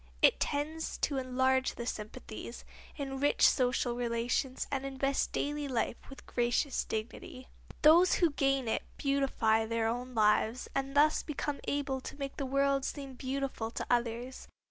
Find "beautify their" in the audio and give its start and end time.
8.97-9.87